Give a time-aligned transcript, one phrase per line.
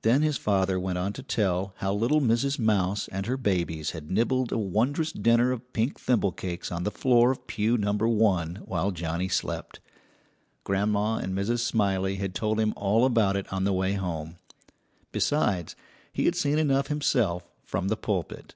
[0.00, 2.58] Then his father went on to tell how little Mrs.
[2.58, 6.90] Mouse and her babies had nibbled a wondrous dinner of pink thimble cakes on the
[6.90, 9.80] floor of pew number one while Johnnie slept.
[10.64, 11.58] Grandma and Mrs.
[11.60, 14.36] Smiley had told him all about it on the way home;
[15.12, 15.76] besides,
[16.14, 18.54] he had seen enough himself from the pulpit.